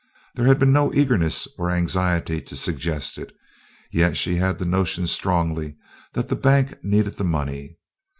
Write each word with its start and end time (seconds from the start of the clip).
There 0.33 0.47
had 0.47 0.57
been 0.57 0.73
no 0.73 0.91
eagerness 0.95 1.47
or 1.59 1.69
anxiety 1.69 2.41
to 2.41 2.55
suggest 2.55 3.19
it, 3.19 3.31
yet 3.91 4.17
she 4.17 4.33
had 4.37 4.57
the 4.57 4.65
notion 4.65 5.05
strongly 5.05 5.75
that 6.13 6.27
the 6.27 6.35
bank 6.35 6.83
needed 6.83 7.17
the 7.17 7.23
money. 7.23 7.77